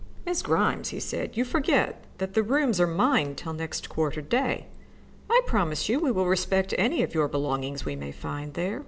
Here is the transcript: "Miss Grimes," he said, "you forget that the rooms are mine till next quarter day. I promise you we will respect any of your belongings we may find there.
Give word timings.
"Miss 0.25 0.41
Grimes," 0.41 0.89
he 0.89 0.99
said, 0.99 1.37
"you 1.37 1.45
forget 1.45 2.05
that 2.17 2.33
the 2.33 2.41
rooms 2.41 2.81
are 2.81 2.87
mine 2.87 3.35
till 3.35 3.53
next 3.53 3.87
quarter 3.87 4.19
day. 4.19 4.65
I 5.29 5.41
promise 5.45 5.89
you 5.89 5.99
we 5.99 6.09
will 6.09 6.25
respect 6.25 6.73
any 6.75 7.03
of 7.03 7.13
your 7.13 7.27
belongings 7.27 7.85
we 7.85 7.95
may 7.95 8.11
find 8.11 8.55
there. 8.55 8.79